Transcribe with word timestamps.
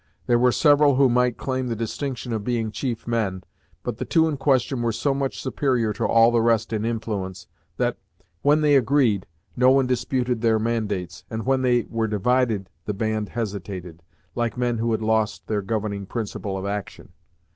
There 0.25 0.39
were 0.39 0.51
several 0.51 0.95
who 0.95 1.09
might 1.09 1.37
claim 1.37 1.67
the 1.67 1.75
distinction 1.75 2.33
of 2.33 2.43
being 2.43 2.71
chief 2.71 3.05
men, 3.05 3.43
but 3.83 3.97
the 3.97 4.03
two 4.03 4.27
in 4.27 4.35
question 4.35 4.81
were 4.81 4.91
so 4.91 5.13
much 5.13 5.39
superior 5.39 5.93
to 5.93 6.07
all 6.07 6.31
the 6.31 6.41
rest 6.41 6.73
in 6.73 6.85
influence, 6.85 7.45
that, 7.77 7.99
when 8.41 8.61
they 8.61 8.75
agreed, 8.75 9.27
no 9.55 9.69
one 9.69 9.85
disputed 9.85 10.41
their 10.41 10.57
mandates, 10.57 11.23
and 11.29 11.45
when 11.45 11.61
they 11.61 11.85
were 11.87 12.07
divided 12.07 12.67
the 12.85 12.95
band 12.95 13.29
hesitated, 13.29 14.01
like 14.33 14.57
men 14.57 14.79
who 14.79 14.91
had 14.91 15.03
lost 15.03 15.45
their 15.45 15.61
governing 15.61 16.07
principle 16.07 16.57
of 16.57 16.65
action. 16.65 17.09